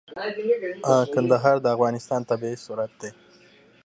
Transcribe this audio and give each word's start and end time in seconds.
کندهار 1.13 1.57
د 1.61 1.65
افغانستان 1.75 2.21
طبعي 2.29 2.55
ثروت 2.65 2.91
دی. 3.01 3.09